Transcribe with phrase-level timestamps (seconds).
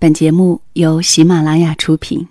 [0.00, 2.24] 本节目由喜马拉雅出品。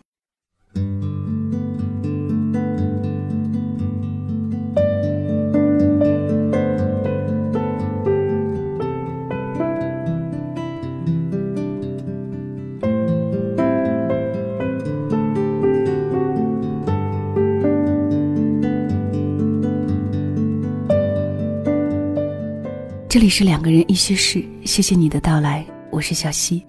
[23.09, 26.63] 这里是两个人一些事，谢谢你的到来，我是小溪。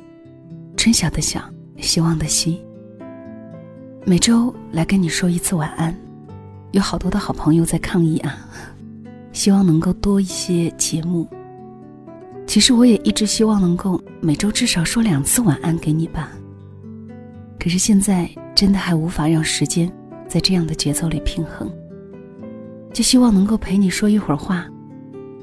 [0.79, 1.43] 春晓的晓，
[1.79, 2.65] 希望的希。
[4.07, 5.93] 每周来跟你说一次晚安，
[6.71, 8.49] 有好多的好朋友在抗议啊，
[9.33, 11.29] 希望能够多一些节目。
[12.47, 16.31] 其实我也一直希望能够每周至少说两次晚安给你吧。
[17.59, 19.93] 可是现在真的还无法让时间
[20.29, 21.69] 在这样的节奏里平衡，
[22.93, 24.65] 就希望能够陪你说一会儿话，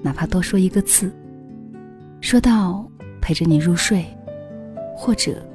[0.01, 1.13] 哪怕多说一个字，
[2.21, 4.05] 说到陪着你入睡。
[4.95, 5.45] 或者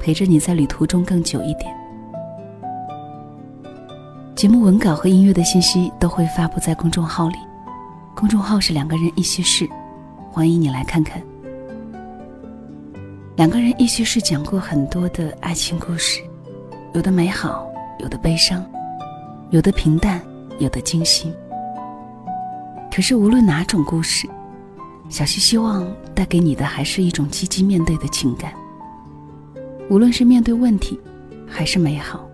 [0.00, 1.74] 陪着你在旅途中更久一点。
[4.34, 7.36] 节目文稿和音乐的信息都会发布在公众号里，
[8.14, 9.68] 公众号是两个人一些事，
[10.30, 11.22] 欢迎你来看看。
[13.36, 16.22] 两个人一些事讲过很多的爱情故事，
[16.94, 17.66] 有的美好，
[17.98, 18.64] 有的悲伤，
[19.50, 20.20] 有的平淡，
[20.58, 21.34] 有的惊心。
[22.90, 24.26] 可是无论哪种故事，
[25.08, 28.52] 小溪希望带给你的还是一种积极面对的情感。
[29.90, 30.98] 无论是面对问题，
[31.48, 32.30] 还是美好。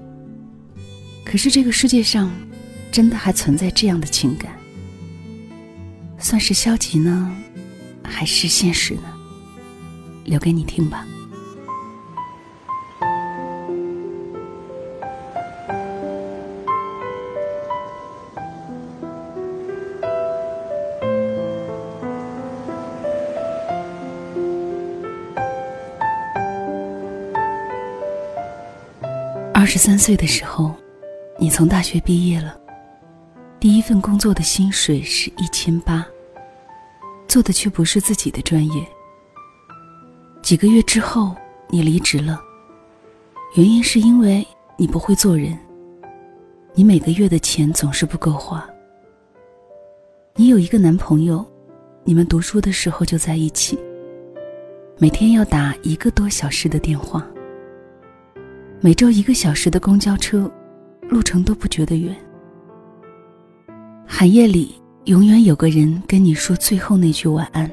[1.25, 2.31] 可是这个世界上，
[2.93, 4.53] 真的还存在这样的情感，
[6.19, 7.35] 算是消极呢，
[8.05, 9.11] 还是现实呢？
[10.27, 11.07] 留给你听吧。
[29.77, 30.75] 十三岁的时候，
[31.39, 32.59] 你从大学毕业了，
[33.61, 36.03] 第一份工作的薪水是一千八，
[37.29, 38.89] 做的却不是自己的专业。
[40.41, 41.37] 几个月之后，
[41.69, 42.41] 你离职了，
[43.55, 44.47] 原因是因为
[44.79, 45.55] 你不会做人，
[46.73, 48.67] 你每个月的钱总是不够花。
[50.37, 51.45] 你有一个男朋友，
[52.03, 53.79] 你们读书的时候就在一起，
[54.97, 57.27] 每天要打一个多小时的电话。
[58.81, 60.51] 每周一个小时的公交车，
[61.09, 62.15] 路程都不觉得远。
[64.07, 67.69] 寒夜里，永远有个人跟你说最后那句晚安。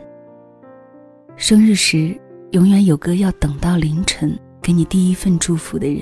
[1.35, 2.17] 生日时，
[2.51, 6.01] 永远有个要等到凌晨给你第一份祝福的人。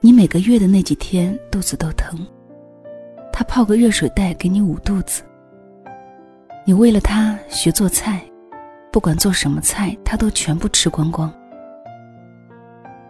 [0.00, 2.18] 你每个月的那几天肚子都疼，
[3.32, 5.22] 他泡个热水袋给你捂肚子。
[6.66, 8.22] 你为了他学做菜，
[8.92, 11.32] 不管做什么菜，他都全部吃光光。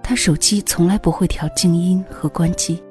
[0.03, 2.83] 他手机从来不会调静音和关机。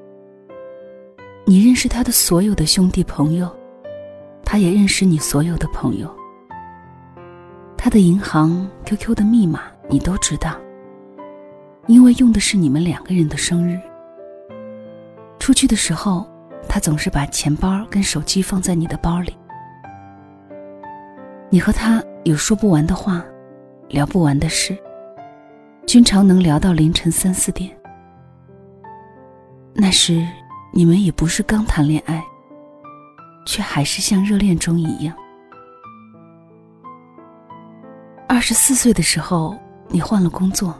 [1.45, 3.49] 你认识他的所有的兄弟朋友，
[4.45, 6.09] 他也认识你所有的朋友。
[7.77, 10.55] 他的银行、QQ 的密码你都知道，
[11.87, 13.79] 因为用的是你们两个人的生日。
[15.39, 16.25] 出去的时候，
[16.69, 19.35] 他总是把钱包跟手机放在你的包里。
[21.49, 23.25] 你和他有说不完的话，
[23.89, 24.77] 聊不完的事。
[25.85, 27.69] 经常能聊到凌晨三四点。
[29.73, 30.25] 那时，
[30.73, 32.23] 你们也不是刚谈恋爱，
[33.45, 35.15] 却还是像热恋中一样。
[38.27, 39.57] 二十四岁的时候，
[39.89, 40.73] 你换了工作，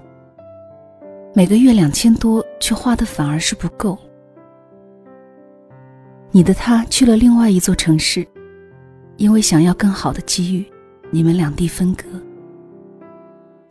[1.34, 3.98] 每个月两千多，却花的反而是不够。
[6.32, 8.26] 你的他去了另外一座城市，
[9.18, 10.66] 因为想要更好的机遇，
[11.10, 12.06] 你们两地分隔。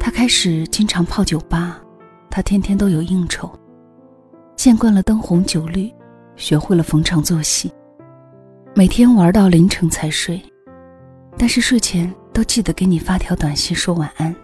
[0.02, 1.78] 他开始经常泡酒吧，
[2.30, 3.52] 他天天都有应酬，
[4.56, 5.92] 见惯了灯红酒绿，
[6.36, 7.70] 学会了逢场作戏，
[8.74, 10.42] 每天玩到凌晨才睡，
[11.36, 14.34] 但是睡前都记得给你发条短信说晚安。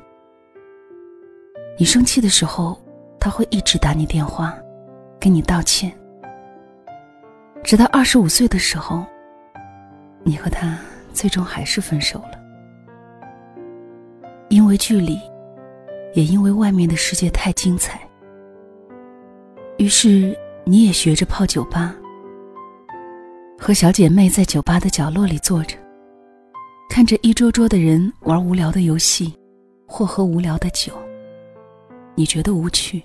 [1.79, 2.79] 你生气的时候，
[3.19, 4.55] 他会一直打你电话，
[5.19, 5.91] 跟你道歉。
[7.65, 9.07] 直到二十五岁的时候，
[10.23, 10.79] 你和他
[11.15, 12.39] 最终还是分手了，
[14.51, 15.19] 因为距离。
[16.15, 18.01] 也因为外面的世界太精彩，
[19.79, 21.95] 于是你也学着泡酒吧，
[23.59, 25.77] 和小姐妹在酒吧的角落里坐着，
[26.89, 29.35] 看着一桌桌的人玩无聊的游戏，
[29.87, 30.93] 或喝无聊的酒。
[32.15, 33.03] 你觉得无趣，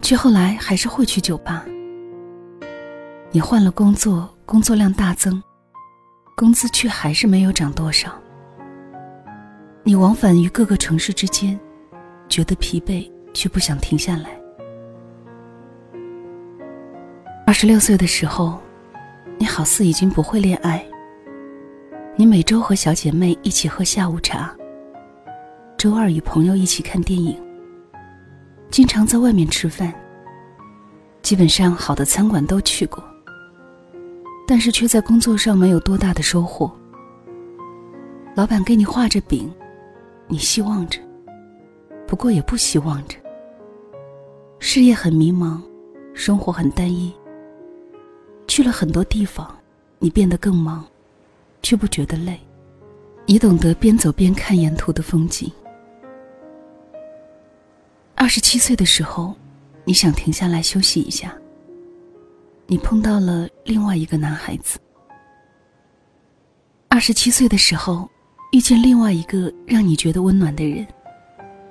[0.00, 1.66] 却后来还是会去酒吧。
[3.30, 5.42] 你换了工作，工作量大增，
[6.34, 8.10] 工资却还是没有涨多少。
[9.90, 11.58] 你往返于各个城市之间，
[12.28, 14.30] 觉得疲惫却不想停下来。
[17.44, 18.56] 二十六岁的时候，
[19.36, 20.80] 你好似已经不会恋爱。
[22.14, 24.56] 你每周和小姐妹一起喝下午茶，
[25.76, 27.36] 周二与朋友一起看电影，
[28.70, 29.92] 经常在外面吃饭。
[31.20, 33.02] 基本上好的餐馆都去过，
[34.46, 36.70] 但是却在工作上没有多大的收获。
[38.36, 39.52] 老板给你画着饼，
[40.30, 41.00] 你希望着，
[42.06, 43.16] 不过也不希望着。
[44.60, 45.60] 事业很迷茫，
[46.14, 47.12] 生活很单一。
[48.46, 49.58] 去了很多地方，
[49.98, 50.86] 你变得更忙，
[51.62, 52.38] 却不觉得累。
[53.26, 55.50] 你懂得边走边看沿途的风景。
[58.14, 59.34] 二十七岁的时候，
[59.84, 61.36] 你想停下来休息一下。
[62.68, 64.78] 你碰到了另外一个男孩子。
[66.88, 68.08] 二十七岁的时候，
[68.52, 70.84] 遇见另外一个让你觉得温暖的人，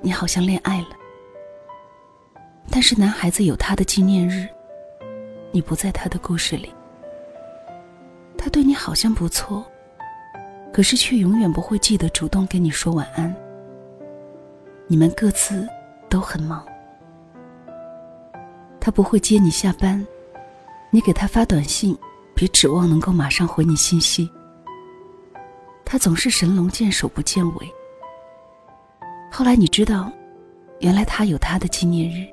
[0.01, 0.87] 你好像恋爱了。
[2.69, 4.47] 但是男孩子有他的纪念日。
[5.51, 6.71] 你不在他的故事里，
[8.37, 9.65] 他对你好像不错，
[10.71, 13.35] 可是却永远不会记得主动跟你说晚安。
[14.85, 15.67] 你们各自
[16.07, 16.63] 都很忙，
[18.79, 20.05] 他不会接你下班，
[20.91, 21.97] 你给他发短信，
[22.35, 24.29] 别指望能够马上回你信息。
[25.91, 27.73] 他总是神龙见首不见尾。
[29.31, 30.11] 后来你知道，
[30.81, 32.27] 原来他有他的纪念日，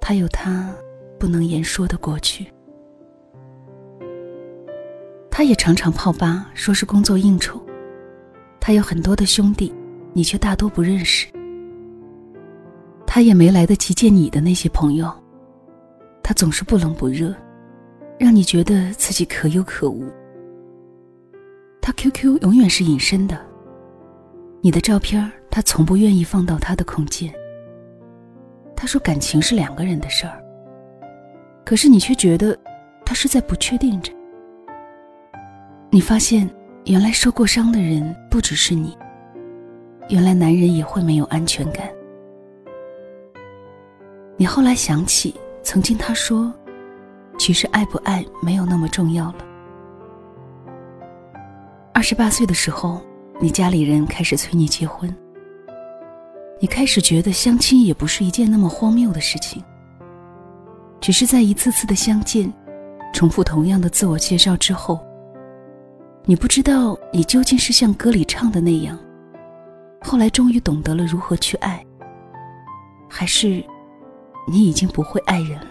[0.00, 0.72] 他有他。
[1.18, 2.44] 不能言说的过去。
[5.30, 7.64] 他也常常泡吧，说是工作应酬。
[8.58, 9.72] 他有很多的兄弟，
[10.12, 11.28] 你却大多不认识。
[13.06, 15.12] 他也没来得及见你的那些朋友。
[16.24, 17.32] 他总是不冷不热，
[18.18, 20.10] 让你觉得自己可有可无。
[21.84, 23.36] 他 QQ 永远是隐身的，
[24.60, 27.34] 你的照片他从不愿意放到他的空间。
[28.76, 30.40] 他说感情是两个人的事儿。
[31.64, 32.56] 可是你却觉得，
[33.04, 34.12] 他是在不确定着。
[35.90, 36.48] 你发现，
[36.84, 38.96] 原来受过伤的人不只是你。
[40.08, 41.88] 原来男人也会没有安全感。
[44.36, 46.54] 你后来想起，曾经他说，
[47.36, 49.51] 其实爱不爱没有那么重要了。
[51.94, 53.00] 二十八岁的时候，
[53.38, 55.14] 你家里人开始催你结婚。
[56.58, 59.62] 你开始觉得相亲也不是一件那么荒谬的事情。
[61.00, 62.50] 只是在一次次的相见，
[63.12, 65.04] 重复同样的自我介绍之后，
[66.24, 68.98] 你不知道你究竟是像歌里唱的那样，
[70.00, 71.84] 后来终于懂得了如何去爱，
[73.06, 73.62] 还是
[74.48, 75.66] 你已经不会爱人了。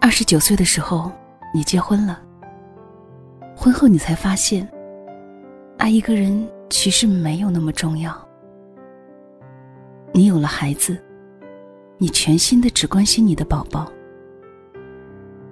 [0.00, 1.12] 二十九岁的时候，
[1.54, 2.22] 你结婚了。
[3.56, 4.68] 婚后你才发现，
[5.78, 8.14] 爱一个人其实没有那么重要。
[10.12, 10.96] 你有了孩子。
[11.98, 13.90] 你全心的只关心你的宝宝，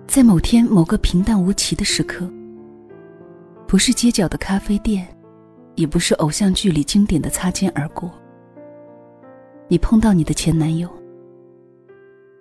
[0.07, 2.31] 在某天某个平淡无奇的时刻，
[3.67, 5.09] 不是街角的咖啡店，
[5.75, 8.11] 也不是偶像剧里经典的擦肩而过，
[9.69, 10.87] 你碰到你的前男友，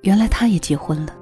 [0.02, 1.16] 原来他也结婚了。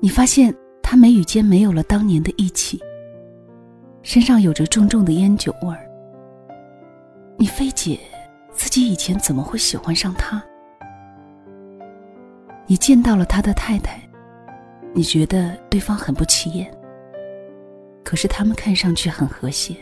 [0.00, 0.56] 你发现
[0.88, 2.80] 他眉宇间没有了当年的义气，
[4.04, 5.84] 身上有着重重的烟酒味儿。
[7.36, 7.98] 你费解
[8.52, 10.40] 自己以前怎么会喜欢上他。
[12.68, 14.00] 你见到了他的太太，
[14.94, 16.72] 你觉得对方很不起眼，
[18.04, 19.74] 可是他们看上去很和谐。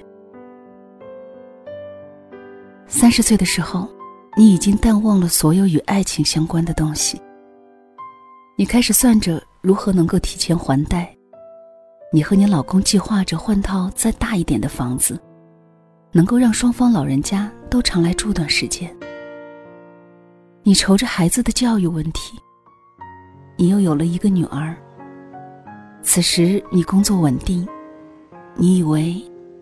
[2.86, 3.86] 三十岁的时候，
[4.38, 7.20] 你已经淡忘了所有与爱情相关的东西。
[8.56, 11.16] 你开始算着如何能够提前还贷，
[12.12, 15.18] 你和你老公计划着换套再大一点的房子，
[16.12, 18.94] 能够让双方老人家都常来住段时间。
[20.64, 22.38] 你愁着孩子的教育问题。
[23.56, 24.76] 你又有了一个女儿。
[26.02, 27.66] 此时你工作稳定，
[28.56, 29.16] 你以为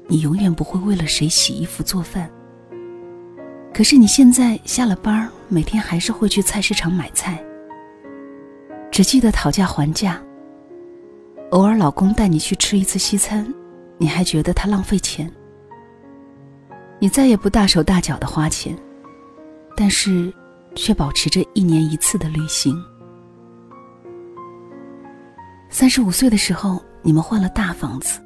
[0.09, 2.29] 你永远不会为了谁洗衣服做饭。
[3.73, 7.41] 可是你现在下了班每天还是会去菜市场买菜，
[8.93, 10.23] 只记得讨价还价。
[11.51, 13.53] 偶尔老公带你去吃一次西餐，
[13.97, 15.31] 你还觉得他浪费钱。
[16.99, 18.77] 你再也不大手大脚的花钱，
[19.75, 20.33] 但是
[20.75, 22.81] 却保持着一年一次的旅行。
[25.71, 28.21] 三十五岁的时候，你们换了大房子，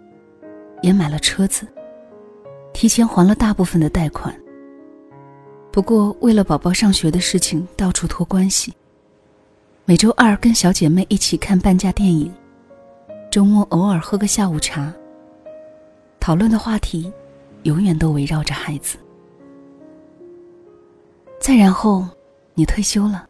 [0.82, 1.64] 也买了车子，
[2.75, 4.35] 提前还了大部分的贷款。
[5.70, 8.75] 不过，为了宝宝上学的事情，到处托关系。
[9.88, 12.34] 每周二跟小姐妹一起看半价电影，
[13.30, 14.92] 周末偶尔喝个下午茶。
[16.18, 17.12] 讨论的话题
[17.62, 18.98] 永远都围绕着孩子。
[21.40, 22.04] 再然后，
[22.54, 23.28] 你退休了，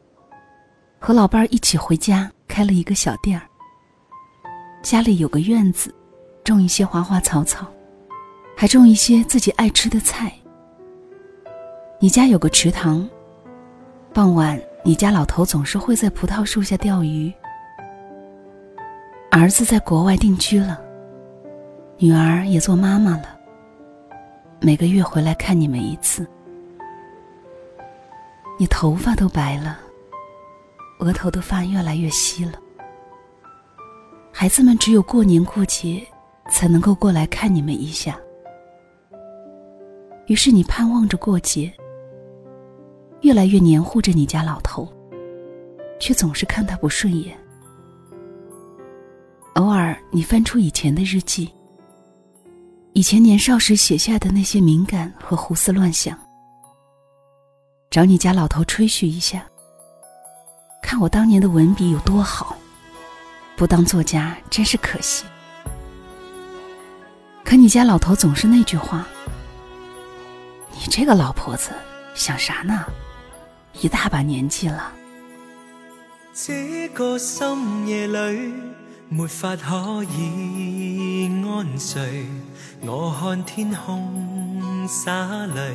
[0.99, 3.47] 和老伴儿一起回家开了一个小店儿。
[4.83, 5.95] 家里有个院子，
[6.43, 7.67] 种一些花花草草，
[8.57, 10.33] 还种一些自己爱吃的菜。
[12.01, 13.07] 你家有个池塘，
[14.15, 17.33] 傍晚你家老头总是会在葡萄树下钓鱼。
[19.33, 20.81] 儿子在国外定居了，
[21.99, 23.37] 女儿也做妈妈了。
[24.61, 26.25] 每个月回来看你们一次。
[28.57, 29.77] 你头发都白了，
[31.01, 32.53] 额头的发越来越稀了。
[34.31, 36.01] 孩子们只有过年过节
[36.49, 38.17] 才能够过来看你们一下。
[40.29, 41.73] 于是你盼望着过节，
[43.27, 44.87] 越来越黏糊着你家老头，
[45.99, 47.37] 却总是看他不顺眼。
[49.55, 51.53] 偶尔你翻出以前的日记，
[52.93, 56.17] 以前年少时写下的那些敏感和胡思乱想，
[57.91, 59.45] 找你家老头吹嘘一下，
[60.81, 62.57] 看我当年的文笔有多好。
[63.57, 65.25] 不当作家真是可惜。
[67.43, 69.05] 可你家老头总是那句话
[70.71, 71.73] ：“你这个老婆子
[72.15, 72.85] 想啥呢？
[73.81, 74.93] 一大把年纪了。”
[76.35, 78.53] 这个深夜里
[79.09, 82.27] 没法可以安睡，
[82.83, 85.13] 我看天空洒
[85.47, 85.73] 泪，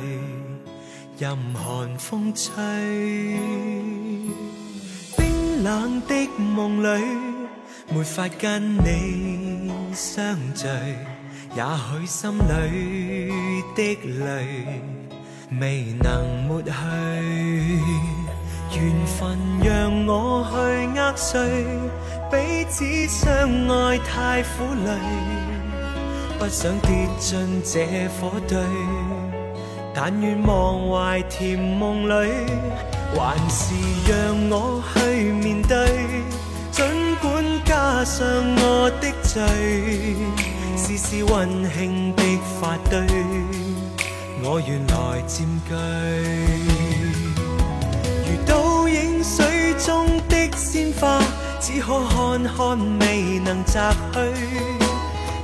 [1.18, 2.52] 任寒风吹，
[5.16, 7.02] 冰冷的梦里。
[7.92, 10.66] 没法跟你相聚，
[11.56, 14.80] 也许心里的泪
[15.60, 16.70] 未能抹去。
[18.74, 21.40] 缘分让我去呃碎，
[22.30, 23.28] 彼此相
[23.68, 24.90] 爱太苦累，
[26.38, 28.58] 不想跌进这火堆。
[29.94, 32.30] 但愿忘怀甜梦里，
[33.14, 33.74] 还是
[34.08, 35.86] 让我去面对。
[36.70, 36.86] 尽
[37.20, 40.16] 管加上我的罪，
[40.76, 42.22] 丝丝温馨的
[42.58, 42.98] 发堆，
[44.44, 45.70] 我愿来占据。
[48.26, 51.22] 如倒影水中的鲜花，
[51.60, 54.18] 只可看看未能摘去。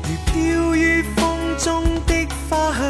[0.02, 2.80] 如飘于风中的花香，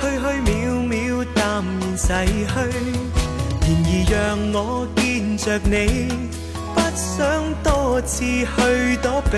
[0.00, 0.46] 虚虚渺
[0.86, 0.94] 渺
[1.34, 2.54] 淡然逝去。
[3.62, 4.14] 然而让
[4.52, 5.74] 我见着你。
[6.74, 7.24] 不想
[7.62, 9.34] 多次去躲避，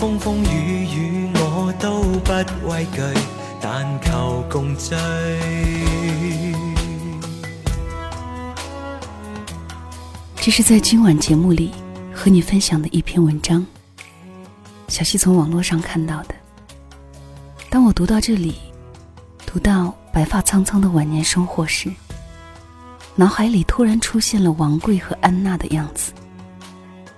[0.00, 2.32] 风风雨雨我都不
[2.68, 3.00] 畏惧，
[3.74, 4.76] 但求共。
[10.36, 11.72] 这是在今晚节目里
[12.12, 13.64] 和你分享的一篇文章，
[14.88, 16.34] 小溪从网络上看到的。
[17.70, 18.56] 当我读到这里，
[19.46, 21.90] 读到白发苍苍的晚年生活时。
[23.14, 26.12] 脑海里突然出现了王贵和安娜的样子，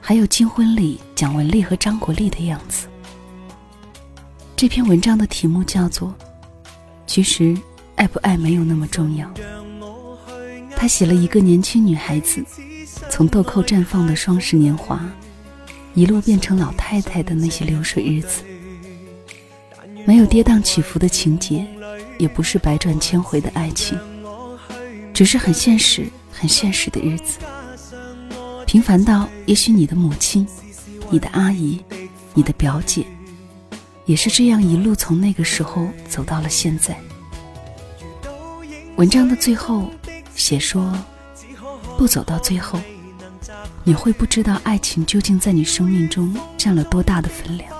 [0.00, 2.86] 还有金婚里蒋雯丽和张国立的样子。
[4.54, 6.08] 这篇文章的题目叫做
[7.06, 7.56] 《其实
[7.96, 9.28] 爱不爱没有那么重要》。
[10.76, 12.44] 他写了一个年轻女孩子
[13.08, 15.00] 从豆蔻绽放的双十年华，
[15.94, 18.42] 一路变成老太太的那些流水日子，
[20.04, 21.64] 没有跌宕起伏的情节，
[22.18, 23.98] 也不是百转千回的爱情。
[25.12, 27.38] 只是很现实、很现实的日子，
[28.66, 30.44] 平凡到也许你的母亲、
[31.08, 31.80] 你的阿姨、
[32.34, 33.06] 你的表姐，
[34.06, 36.98] 也是这样一路从那个时候走到了现在。
[38.96, 39.90] 文章的最后
[40.34, 40.92] 写说，
[41.96, 42.78] 不走到最后，
[43.82, 47.70] 你会不知道爱情究竟在你生命中占了多大的分量。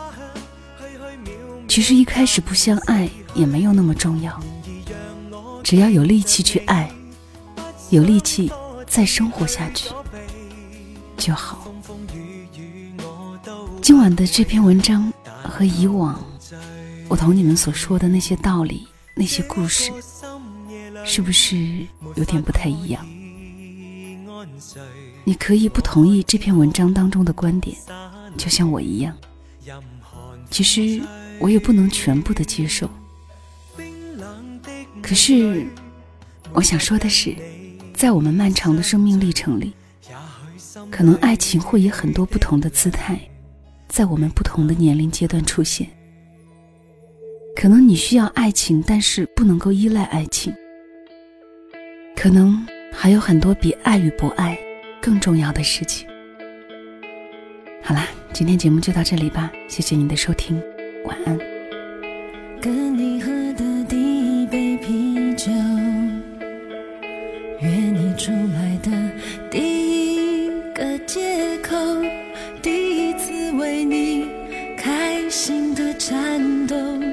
[1.68, 4.40] 其实一开始不相爱也没有那么重要，
[5.62, 6.90] 只要有力气去爱。
[7.90, 8.50] 有力气
[8.88, 9.88] 再生活下去
[11.16, 11.70] 就好。
[13.80, 15.12] 今晚的这篇文章
[15.54, 16.20] 和以往
[17.06, 19.92] 我同你们所说的那些道理、那些故事，
[21.04, 23.06] 是不是有点不太一样？
[25.22, 27.76] 你可以不同意这篇文章当中的观点，
[28.36, 29.16] 就像我一样。
[30.50, 31.00] 其实
[31.38, 32.90] 我也不能全部的接受。
[35.00, 35.64] 可是
[36.52, 37.36] 我想说的是。
[37.94, 39.72] 在我们漫长的生命历程里，
[40.90, 43.16] 可能爱情会以很多不同的姿态，
[43.94, 45.86] 在我们不同的年龄阶段出现。
[47.54, 50.52] 可能你需要爱情但是不能够依赖爱情。
[52.16, 54.58] 可能还有很多比爱与不爱
[55.00, 56.08] 更重要的事情。
[57.80, 60.60] 好啦今天节目就到这里吧谢谢你的收听
[61.04, 61.38] 晚安。
[62.60, 63.30] 跟你和
[75.46, 77.03] 心的颤抖。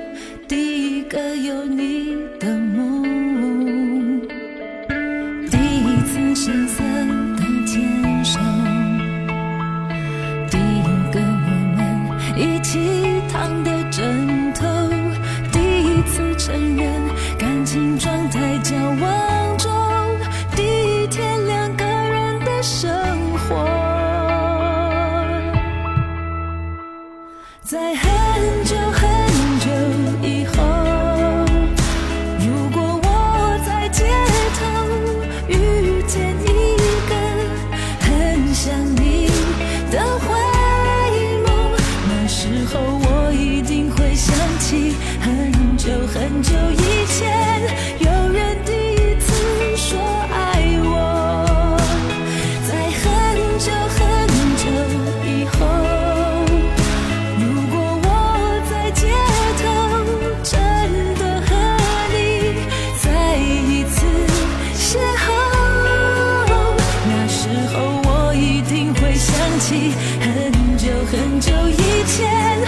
[69.61, 72.60] 起很久很久以前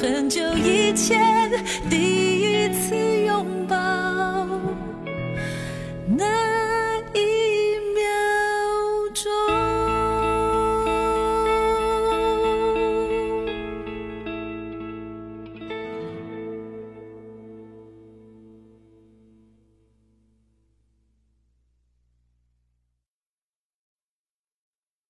[0.00, 1.49] 很久以前